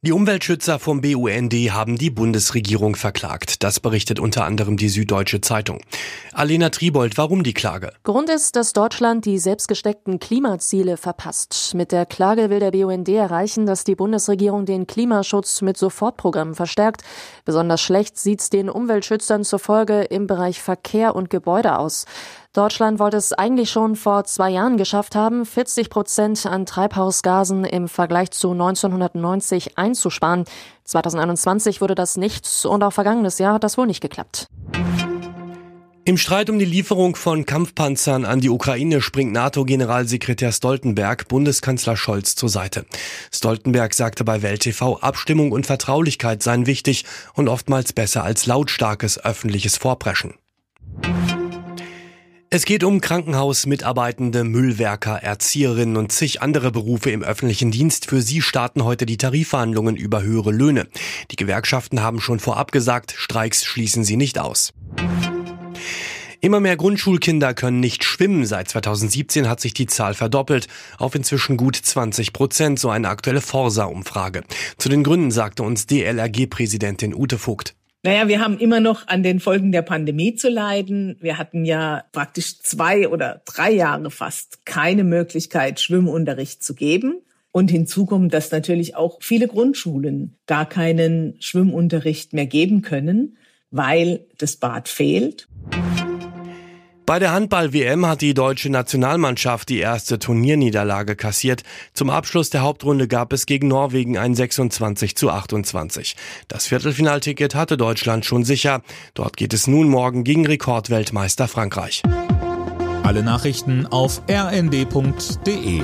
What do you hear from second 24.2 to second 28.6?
zwei Jahren geschafft haben, 40 Prozent an Treibhausgasen im Vergleich zu